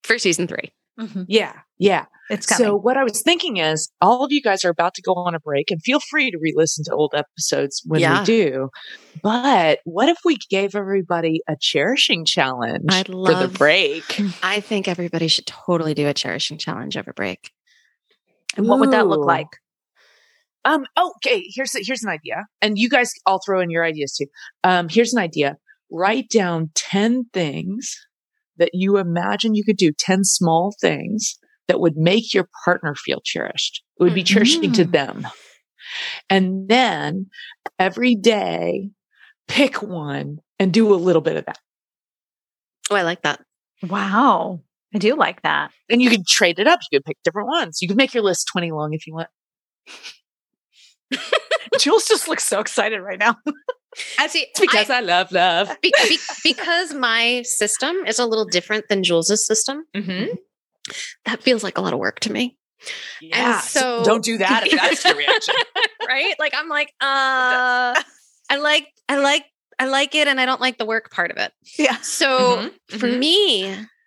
[0.04, 0.72] for season three.
[1.00, 1.24] Mhm.
[1.28, 2.04] Yeah, yeah.
[2.30, 2.66] It's coming.
[2.66, 5.34] So what I was thinking is, all of you guys are about to go on
[5.34, 8.20] a break, and feel free to re-listen to old episodes when Yeah.
[8.20, 8.68] we do.
[9.22, 14.20] But what if we gave everybody a cherishing challenge I'd for the break?
[14.42, 17.50] I think everybody should totally do a cherishing challenge over break.
[18.56, 19.48] and what would that look like?
[20.64, 20.86] Um.
[20.98, 21.44] Okay.
[21.54, 24.26] Here's here's an idea, and you guys all throw in your ideas too.
[24.62, 24.88] Um.
[24.88, 25.56] Here's an idea.
[25.90, 27.94] Write down ten things
[28.56, 29.92] that you imagine you could do.
[29.92, 31.36] Ten small things
[31.68, 33.82] that would make your partner feel cherished.
[33.98, 34.92] It would be cherishing to Mhm.
[34.92, 35.26] them.
[36.30, 37.26] And then
[37.78, 38.90] every day,
[39.48, 41.58] pick one and do a little bit of that.
[42.90, 43.40] Oh, I like that.
[43.82, 44.60] Wow.
[44.94, 45.70] I do like that.
[45.88, 46.80] And you can trade it up.
[46.90, 47.78] You can pick different ones.
[47.82, 49.28] You can make your list twenty long if you want.
[51.78, 53.36] Jules just looks so excited right now.
[54.18, 54.40] I see.
[54.50, 55.70] It's because I, love love.
[55.80, 59.84] be, be- because my system is a little different than Jules's system.
[59.94, 60.34] Mm-hmm.
[61.24, 62.56] That feels like a lot of work to me.
[63.20, 63.60] Yeah.
[63.60, 65.54] so- don't do that if that's your reaction.
[66.06, 66.34] right?
[66.38, 67.94] Like I'm like, uh
[68.50, 69.46] I like I like
[69.78, 71.52] I like it and I don't like the work part of it.
[71.78, 71.96] Yeah.
[72.02, 72.28] So
[72.90, 73.18] Mhm, for mhm.
[73.18, 73.64] me,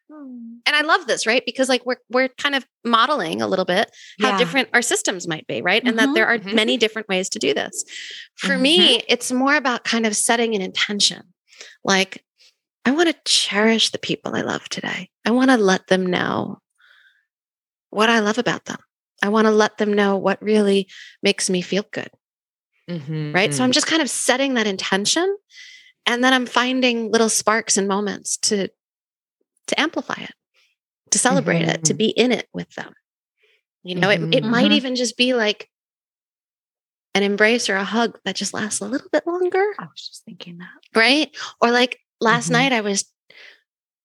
[0.09, 1.43] and I love this, right?
[1.45, 3.89] Because like we're we're kind of modeling a little bit
[4.21, 4.37] how Yeah.
[4.37, 5.83] different our systems might be, right?
[5.83, 6.53] And that Mhm, there are mhm.
[6.53, 7.83] many different ways to do this.
[8.35, 11.23] For me, it's more about kind of setting an intention.
[11.83, 12.23] Like
[12.85, 15.09] I want to cherish the people I love today.
[15.25, 16.59] I want to let them know
[17.89, 18.77] what I love about them.
[19.23, 20.87] I want to let them know what really
[21.23, 22.09] makes me feel good
[22.89, 23.65] Mhm, right so mhm.
[23.65, 25.35] i'm just kind of setting that intention
[26.05, 28.69] and then i'm finding little sparks and moments to
[29.67, 30.31] to amplify it
[31.11, 31.97] to celebrate it to Mhm.
[31.97, 32.93] be in it with them
[33.83, 34.75] you know it, it might Mhm.
[34.75, 35.69] even just be like
[37.13, 40.23] an embrace or a hug that just lasts a little bit longer I was just
[40.25, 40.69] thinking that.
[40.95, 43.11] right or like last night i was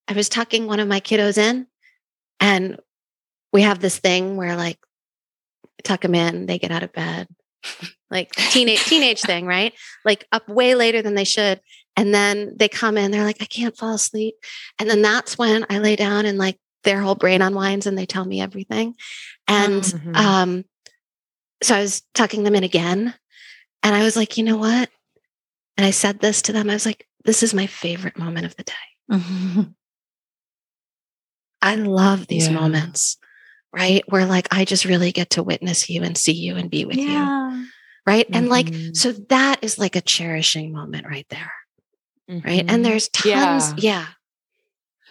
[0.08, 1.66] i was tucking one of my kiddos in
[2.40, 2.80] and
[3.52, 4.78] we have this thing where like
[5.84, 7.28] tuck them in they get out of bed.
[8.10, 9.72] Like teenage teenage thing right?
[10.04, 11.62] Like up way later than they should.
[11.96, 14.34] And then they come in they're like i can't fall asleep.
[14.78, 18.04] And then that's when i lay down and like their whole brain unwinds and they
[18.04, 18.96] tell me everything.
[19.48, 20.14] And Mhm.
[20.16, 20.64] um
[21.62, 23.14] so i was tucking them in again.
[23.82, 24.90] And i was like you know what?
[25.78, 26.68] And i said this to them.
[26.68, 28.88] I was like this is my favorite moment of the day.
[29.10, 29.74] Mhm.
[31.62, 32.54] I love these Yeah.
[32.60, 33.16] moments,
[33.72, 34.02] right?
[34.08, 36.96] Where like I just really get to witness you and see you and be with
[36.96, 37.64] you, Yeah.
[38.06, 38.26] right?
[38.32, 38.96] And like, Mhm.
[38.96, 41.52] so that is like a cherishing moment right there,
[42.28, 42.66] right?
[42.66, 42.72] Mhm.
[42.72, 43.74] And there's tons, Yeah.
[43.78, 44.06] yeah.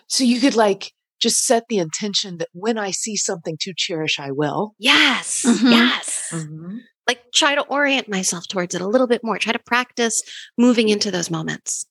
[0.07, 4.19] So you could like just set the intention that when I see something to cherish,
[4.19, 4.73] I will.
[4.79, 5.71] Yes, Mhm.
[5.71, 6.29] yes.
[6.31, 6.77] Mm-hmm.
[7.07, 10.21] Like try to orient myself towards it a little bit more, try to practice
[10.57, 11.85] moving into those moments.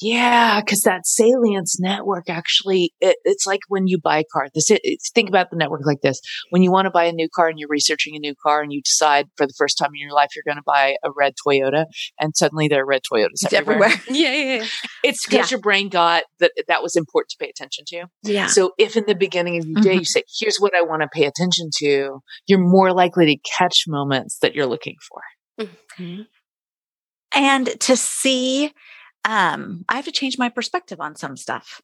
[0.00, 4.46] Yeah, because that salience network actually, it, it's like when you buy a car.
[4.54, 7.12] This it, it's, think about the network like this: when you want to buy a
[7.12, 9.90] new car and you're researching a new car, and you decide for the first time
[9.94, 11.86] in your life you're going to buy a red Toyota,
[12.20, 13.88] and suddenly there are red Toyotas It's everywhere.
[13.88, 14.04] everywhere.
[14.16, 14.66] Yeah, yeah,
[15.02, 15.56] It's because Yeah.
[15.56, 18.04] your brain got that that was important to pay attention to.
[18.22, 18.46] Yeah.
[18.46, 19.98] So if in the beginning of your day Mhm.
[20.00, 23.84] you say, here's what I want to pay attention to, you're more likely to catch
[23.88, 25.66] moments that you're looking for.
[25.98, 26.26] Mhm.
[27.32, 28.72] and to see
[29.28, 31.80] um i have to change my perspective on some stuff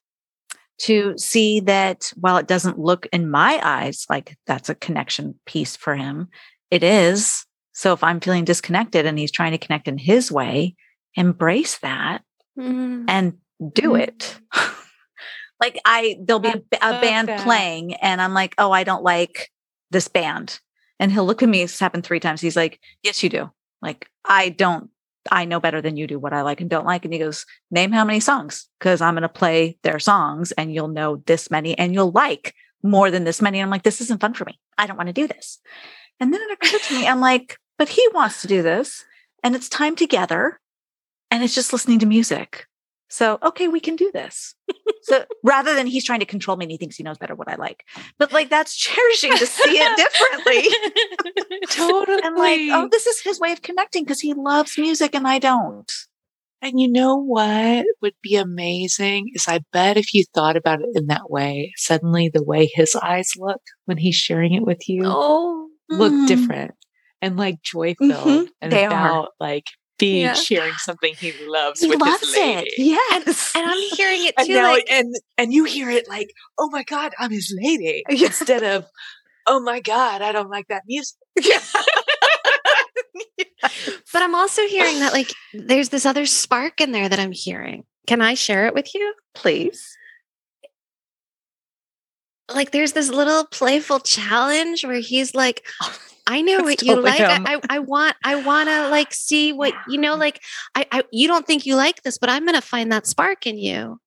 [0.79, 5.77] to see that while it doesn't look in my eyes like that's a connection piece
[5.77, 6.29] for him
[6.71, 10.75] it is so if i'm feeling disconnected and he's trying to connect in his way
[11.17, 12.23] embrace that
[12.59, 13.05] Mhm.
[13.09, 13.35] and
[13.73, 14.03] do Mhm.
[14.03, 14.41] it
[15.61, 17.41] like i there'll be a, a band that.
[17.41, 19.51] playing and i'm like oh i don't like
[19.91, 20.61] this band
[20.99, 23.51] and he'll look at me it's happened three times he's like yes you do
[23.83, 24.91] like i don't
[25.31, 27.47] i know better than you do what i like and don't like and he goes
[27.71, 31.51] name how many songs because i'm going to play their songs and you'll know this
[31.51, 34.45] many and you'll like more than this many and i'm like this isn't fun for
[34.45, 34.59] me.
[34.77, 35.59] I don't want to do this.
[36.21, 39.05] And then it occurred to me i'm like but he wants to do this
[39.43, 40.61] and it's time together
[41.31, 42.67] and it's just listening to music.
[43.09, 44.55] So, okay, we can do this.
[45.03, 47.49] So rather than he's trying to control me and he thinks he knows better what
[47.49, 47.85] I like,
[48.19, 50.69] but like that's cherishing to see it differently.
[51.71, 52.23] Totally.
[52.25, 55.39] and like, oh, this is his way of connecting because he loves music and I
[55.39, 55.91] don't.
[56.63, 60.89] And you know what would be amazing is I bet if you thought about it
[60.95, 65.03] in that way, suddenly the way his eyes look when he's sharing it with you
[65.05, 65.69] Oh.
[65.91, 66.27] look Mm.
[66.27, 66.71] different
[67.21, 68.49] and like joy filled Mhm.
[68.63, 68.89] and They are.
[68.89, 69.65] about like
[69.99, 70.35] being Yeah.
[70.35, 72.41] sharing something he loves He with loves his it.
[72.57, 72.71] lady.
[72.79, 73.53] Yes.
[73.55, 74.55] And I'm hearing it And too.
[74.55, 78.27] now, like, and and you hear it like, oh my god, I'm his lady, Yeah.
[78.27, 78.87] instead of,
[79.47, 81.17] oh my god, I don't like that music.
[84.13, 87.85] but I'm also hearing that like there's this other spark in there that I'm hearing.
[88.07, 89.15] Can I share it with you?
[89.35, 89.97] Please.
[92.53, 95.97] Like there's this little playful challenge where he's like, oh.
[96.27, 97.21] I know That's what you totally like.
[97.21, 97.55] I.
[97.55, 100.15] I, I want I want to like see what you know.
[100.15, 100.41] Like
[100.75, 103.59] I, I you don't think you like this, but I'm gonna find that spark in
[103.59, 104.01] you.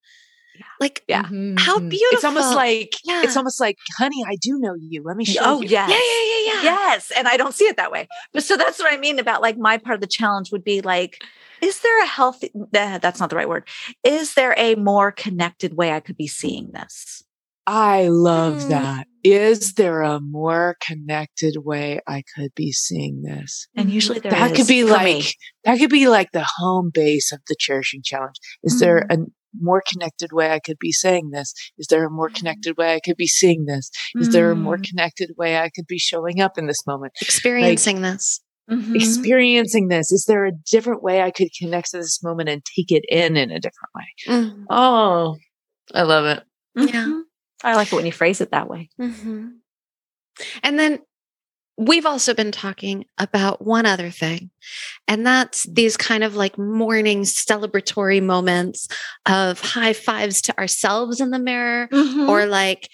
[0.79, 1.23] Like Yeah.
[1.57, 2.07] How beautiful.
[2.13, 3.21] It's almost like Yeah.
[3.23, 5.03] it's almost like, honey, I do know you.
[5.03, 5.69] Let me show Oh, you.
[5.69, 5.89] yes.
[5.89, 6.87] yeah, yeah, yeah, yeah.
[6.87, 7.11] Yes.
[7.15, 8.07] And I don't see it that way.
[8.33, 10.81] But so that's what I mean about like my part of the challenge would be
[10.81, 11.23] like,
[11.61, 13.67] is there a healthy, that's not the right word.
[14.03, 17.23] Is there a more connected way I could be seeing this?
[17.69, 18.69] I love Hmm.
[18.69, 19.07] that.
[19.25, 23.67] Is there a more connected way I could be seeing this?
[23.75, 25.23] And usually there that could be for like me.
[25.65, 28.35] that could be like the home base of the cherishing challenge.
[28.63, 29.17] Is there a
[29.59, 31.53] more connected way I could be saying this?
[31.77, 33.89] Is there a more connected way I could be seeing this?
[34.15, 34.83] Is there a more Mm.
[34.89, 37.13] connected way I could be showing up in this moment?
[37.21, 38.39] Experiencing this.
[38.71, 38.95] Mhm.
[38.95, 40.11] Experiencing this.
[40.11, 43.35] Is there a different way I could connect to this moment and take it in
[43.35, 44.05] in a different way?
[44.27, 45.35] Mm, Oh,
[45.93, 46.43] I love it.
[46.75, 47.05] Yeah.
[47.07, 47.21] Mhm.
[47.63, 48.89] I like it when you phrase it that way.
[48.99, 49.53] mhm.
[50.61, 50.99] And then
[51.77, 54.49] we've also been talking about one other thing,
[55.07, 58.87] and that's these kind of like morning celebratory moments
[59.25, 61.87] of high fives to ourselves in the mirror,
[62.29, 62.89] or like,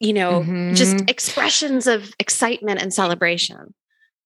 [0.00, 1.10] you know, just Mhm.
[1.10, 3.74] expressions of excitement and celebration.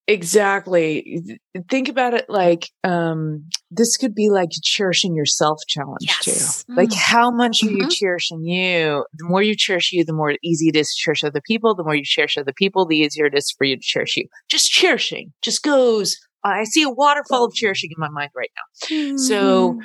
[0.07, 1.39] Exactly.
[1.69, 6.63] Think about it like um, this could be like cherishing yourself challenge Yes.
[6.65, 6.73] too.
[6.75, 6.95] Like Mm.
[6.97, 7.91] how much are you Mhm.
[7.91, 9.05] cherishing you?
[9.13, 11.73] The more you cherish you, the more easy it is to cherish other people.
[11.73, 14.27] The more you cherish other people, the easier it is for you to cherish you.
[14.49, 16.17] Just cherishing just goes.
[16.43, 19.15] I see a waterfall of cherishing in my mind right now.
[19.17, 19.77] So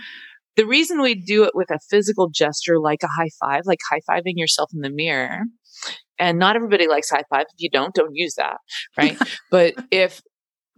[0.56, 4.00] the reason we do it with a physical gesture like a high five, like high
[4.10, 5.42] fiving yourself in the mirror,
[6.18, 7.46] and not everybody likes high five.
[7.48, 8.58] If you don't, don't use that,
[8.96, 9.18] right?
[9.50, 10.20] but if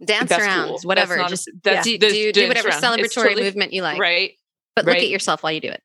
[0.03, 0.79] dance around, cool.
[0.83, 1.15] whatever.
[1.15, 2.81] A- just that's- do, do, do whatever around.
[2.81, 4.31] Celebratory totally- movement you like, right,
[4.75, 5.81] but look at yourself while you do it.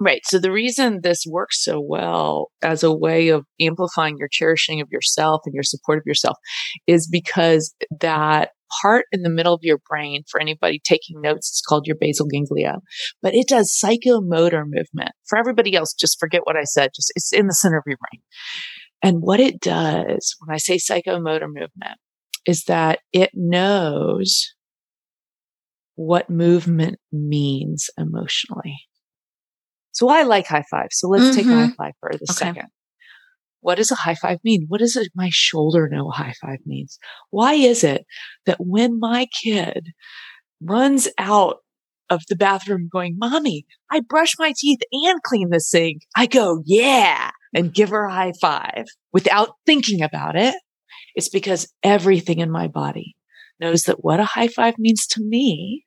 [0.00, 0.20] right.
[0.24, 4.88] So the reason this works so well as a way of amplifying your cherishing of
[4.90, 6.36] yourself and your support of yourself
[6.86, 11.60] is because that part in the middle of your brain for anybody taking notes it's
[11.60, 12.78] called your basal ganglia
[13.20, 17.32] but it does psychomotor movement for everybody else just forget what i said just it's
[17.32, 18.22] in the center of your brain
[19.02, 21.98] and what it does when i say psychomotor movement
[22.46, 24.54] is that it knows
[25.94, 28.78] what movement means emotionally
[29.92, 30.88] so I like high five.
[30.90, 32.46] So let's take a high five for this Okay.
[32.46, 32.68] second.
[33.62, 34.66] What does a high five mean?
[34.68, 36.98] What does my shoulder know high five means?
[37.30, 38.04] Why is it
[38.44, 39.88] that when my kid
[40.60, 41.58] runs out
[42.10, 46.02] of the bathroom going, mommy, I brush my teeth and clean the sink.
[46.16, 50.54] I go, yeah, and give her a high five without thinking about it.
[51.14, 53.16] It's because everything in my body
[53.60, 55.84] knows that what a high five means to me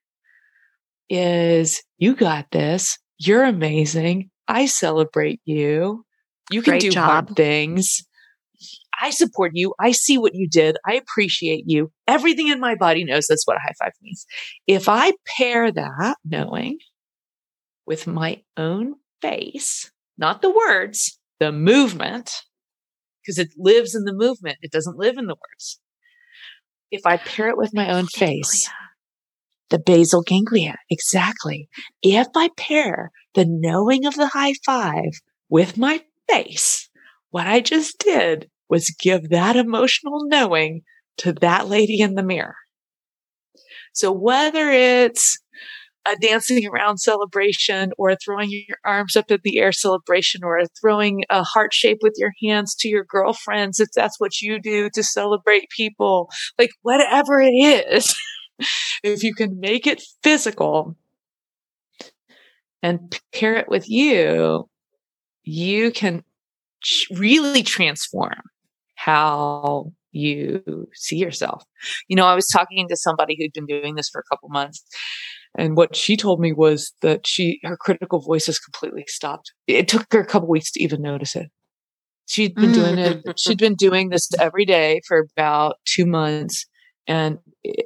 [1.10, 2.98] is you got this.
[3.18, 4.30] You're amazing.
[4.48, 6.06] I celebrate you.
[6.52, 7.10] You can Great do job.
[7.10, 8.04] hard things.
[9.02, 9.74] I support you.
[9.80, 10.78] I see what you did.
[10.86, 11.92] I appreciate you.
[12.08, 14.26] Everything in my body knows that's what a high five means.
[14.68, 16.78] If I pair that knowing
[17.86, 22.32] with my own face, not the words, the movement,
[23.26, 24.58] because it lives in the movement.
[24.62, 25.80] It doesn't live in the words.
[26.92, 28.70] If I pair it with my own face,
[29.70, 31.68] the basal ganglia, exactly.
[32.02, 35.20] If I pair the knowing of the high five
[35.50, 36.90] with my face,
[37.32, 40.82] what I just did was give that emotional knowing
[41.18, 42.56] to that lady in the mirror.
[43.94, 45.38] So whether it's
[46.06, 51.24] a dancing around celebration or throwing your arms up in the air celebration or throwing
[51.30, 55.04] a heart shape with your hands to your girlfriends, if that's what you do to
[55.04, 58.16] celebrate people, like whatever it is,
[59.04, 60.96] if you can make it physical
[62.84, 64.70] and pair it with you,
[65.46, 66.24] you can
[67.12, 68.42] really transform
[68.96, 71.64] how you see yourself.
[72.08, 74.84] You know, I was talking to somebody who'd been doing this for a couple months
[75.58, 79.54] and what she told me was that she her critical voice has completely stopped.
[79.68, 81.50] It took her a couple weeks to even notice it.
[82.28, 83.24] She'd been doing it.
[83.24, 83.34] Mm.
[83.38, 86.66] She'd been doing this every day for about two months.
[87.08, 87.38] And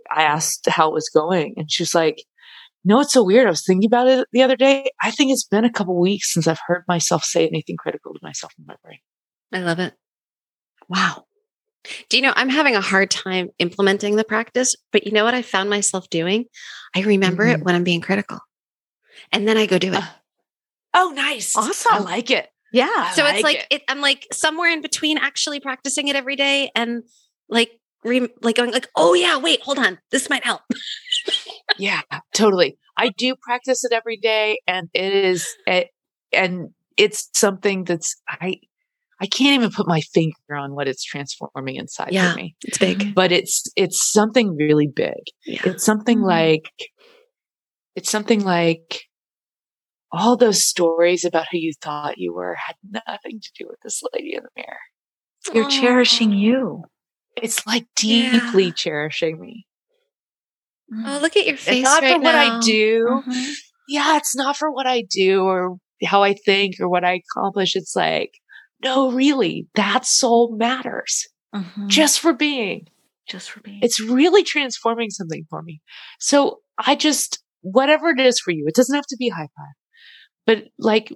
[0.09, 1.53] I asked how it was going.
[1.57, 2.23] And she's like,
[2.83, 3.47] no, it's so weird.
[3.47, 4.89] I was thinking about it the other day.
[5.01, 8.19] I think it's been a couple weeks since I've heard myself say anything critical to
[8.21, 8.99] myself in my brain.
[9.53, 9.93] I love it.
[10.87, 11.25] Wow.
[12.09, 15.33] Do you know, I'm having a hard time implementing the practice, but you know what
[15.33, 16.45] I found myself doing?
[16.95, 17.61] I remember mm-hmm.
[17.61, 18.39] it when I'm being critical.
[19.31, 19.97] And then I go do it.
[19.97, 20.07] Uh,
[20.93, 21.55] oh, nice.
[21.55, 21.93] Awesome.
[21.93, 22.49] I like it.
[22.71, 22.89] Yeah.
[22.91, 23.67] I so like it's like it.
[23.71, 27.03] It, I'm like somewhere in between actually practicing it every day and
[27.49, 27.71] like
[28.03, 29.99] re, like going like, oh yeah, wait, hold on.
[30.11, 30.61] This might help.
[31.79, 32.01] Yeah,
[32.33, 32.77] totally.
[32.97, 35.87] I do practice it every day and it is it,
[36.33, 38.57] and it's something that's I
[39.21, 42.55] I can't even put my finger on what it's transforming inside yeah, for me.
[42.63, 43.13] It's big.
[43.13, 45.23] But it's it's something really big.
[45.45, 45.61] Yeah.
[45.65, 46.27] It's something mm-hmm.
[46.27, 46.71] like
[47.95, 49.01] it's something like
[50.11, 52.75] all those stories about who you thought you were had
[53.07, 55.53] nothing to do with this lady in the mirror.
[55.53, 55.69] You're oh.
[55.69, 56.83] cherishing you.
[57.35, 58.71] It's like deeply yeah.
[58.75, 59.65] cherishing me.
[60.91, 61.77] Oh, look at your face.
[61.77, 62.23] It's not right for now.
[62.23, 63.23] what I do.
[63.27, 63.51] Mm-hmm.
[63.87, 67.75] Yeah, it's not for what I do or how I think or what I accomplish.
[67.75, 68.31] It's like
[68.83, 71.87] no, really, that soul matters mm-hmm.
[71.87, 72.87] just for being.
[73.27, 73.79] Just for being.
[73.81, 75.81] It's really transforming something for me.
[76.19, 79.75] So I just, whatever it is for you, it doesn't have to be high five,
[80.45, 81.11] but like,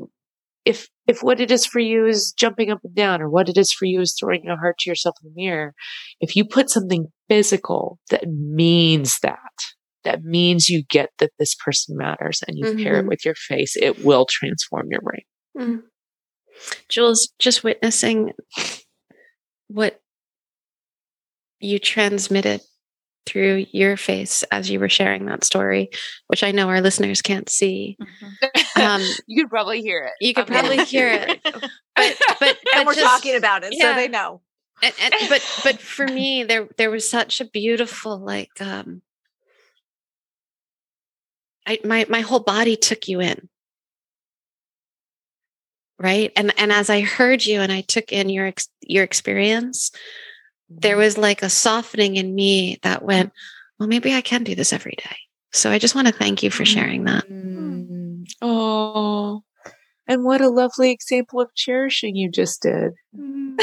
[0.66, 3.57] if, if what it is for you is jumping up and down or what it
[3.57, 5.74] is for you is throwing a heart to yourself in the mirror,
[6.20, 9.38] if you put something physical that means that,
[10.03, 12.84] that means you get that this person matters and you mm-hmm.
[12.84, 13.09] pair it mm-hmm.
[13.09, 15.24] with your face, it will transform your brain.
[15.57, 15.84] Mm.
[16.89, 18.32] Jules, just witnessing
[19.68, 20.01] what
[21.59, 22.61] you transmitted
[23.26, 25.89] through your face as you were sharing that story,
[26.28, 27.97] which I know our listeners can't see.
[28.01, 28.82] Mm-hmm.
[28.82, 30.13] Um, you could probably hear it.
[30.19, 31.39] You could probably hear it.
[31.43, 31.53] But
[31.95, 33.93] but, but and we're just, talking about it, yeah.
[33.93, 34.41] so they know.
[34.82, 39.01] And, and, but but for me, there there was such a beautiful like um,
[41.65, 43.49] I my my whole body took you in
[45.99, 49.91] right and and as i heard you and i took in your ex- your experience
[50.80, 53.32] there was like a softening in me that went
[53.80, 55.15] well maybe i can do this every day
[55.51, 58.26] so i just want to thank you for sharing that mm.
[58.41, 59.41] oh
[60.07, 63.59] and what a lovely example of cherishing you just did mm.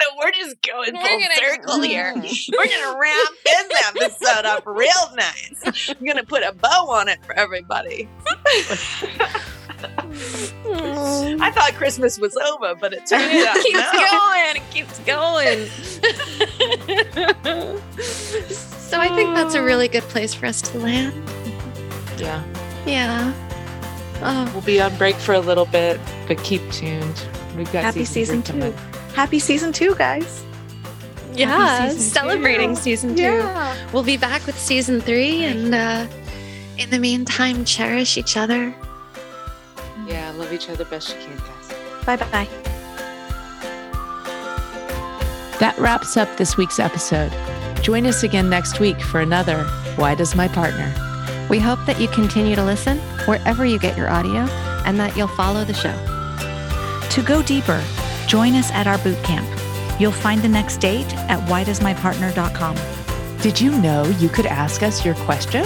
[0.00, 2.14] so we're just going we're full gonna, circle here.
[2.14, 5.88] We're gonna wrap this episode up real nice.
[5.88, 8.08] I'm gonna put a bow on it for everybody.
[10.66, 14.00] I thought Christmas was over, but it turned out it keeps no.
[14.10, 14.56] going.
[14.56, 15.68] It keeps going.
[18.88, 21.14] so I think that's a really good place for us to land.
[22.18, 22.42] Yeah.
[22.86, 23.32] Yeah.
[24.22, 24.50] Oh.
[24.52, 27.26] We'll be on break for a little bit, but keep tuned.
[27.56, 28.76] We've got happy season, season two.
[29.14, 30.44] Happy season two, guys.
[31.34, 32.80] Yeah, season celebrating two.
[32.80, 33.22] season two.
[33.22, 33.76] Yeah.
[33.92, 36.06] We'll be back with season three, and uh,
[36.78, 38.83] in the meantime, cherish each other yeah,
[40.34, 42.04] love each other best you can, guys.
[42.04, 42.48] Bye bye.
[45.60, 47.32] That wraps up this week's episode.
[47.82, 49.64] Join us again next week for another
[49.96, 50.92] Why Does My Partner?
[51.48, 54.40] We hope that you continue to listen wherever you get your audio
[54.84, 55.94] and that you'll follow the show.
[57.10, 57.82] To go deeper,
[58.26, 59.48] join us at our boot camp.
[60.00, 62.76] You'll find the next date at whydoesmypartner.com.
[63.40, 65.64] Did you know you could ask us your question?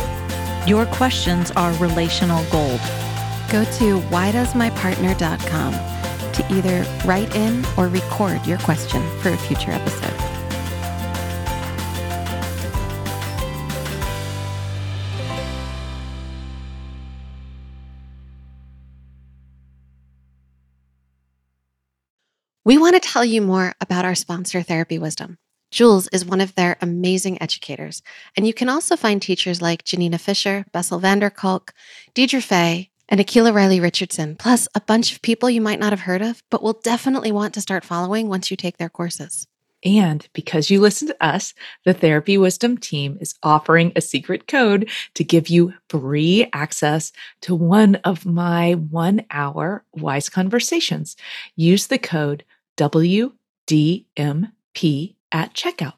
[0.67, 2.81] Your questions are relational gold
[3.51, 5.73] go to whydoesmypartner.com
[6.33, 10.15] to either write in or record your question for a future episode.
[22.65, 25.39] We want to tell you more about our sponsor, Therapy Wisdom.
[25.71, 28.03] Jules is one of their amazing educators,
[28.37, 31.73] and you can also find teachers like Janina Fisher, Bessel van der Kolk,
[32.13, 36.01] Deirdre Fay, and Akila Riley Richardson, plus a bunch of people you might not have
[36.01, 39.47] heard of, but will definitely want to start following once you take their courses.
[39.85, 41.55] And because you listen to us,
[41.85, 47.55] the Therapy Wisdom team is offering a secret code to give you free access to
[47.55, 51.17] one of my one hour wise conversations.
[51.55, 52.45] Use the code
[52.77, 53.35] WDMP
[55.31, 55.98] at checkout.